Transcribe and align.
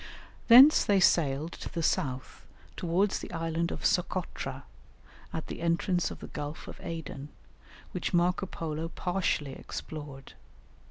Thence 0.47 0.83
they 0.83 0.99
sailed 0.99 1.51
to 1.51 1.69
the 1.69 1.83
south 1.83 2.47
towards 2.75 3.19
the 3.19 3.31
island 3.31 3.69
of 3.71 3.85
Socotra, 3.85 4.63
at 5.31 5.45
the 5.45 5.61
entrance 5.61 6.09
of 6.09 6.21
the 6.21 6.25
Gulf 6.27 6.67
of 6.67 6.79
Aden, 6.81 7.29
which, 7.91 8.11
Marco 8.11 8.47
Polo 8.47 8.87
partially 8.89 9.53
explored. 9.53 10.33